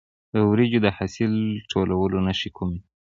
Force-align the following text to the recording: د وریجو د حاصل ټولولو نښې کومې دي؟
د 0.33 0.35
وریجو 0.49 0.79
د 0.85 0.87
حاصل 0.97 1.33
ټولولو 1.71 2.17
نښې 2.25 2.49
کومې 2.57 2.77
دي؟ 2.81 2.89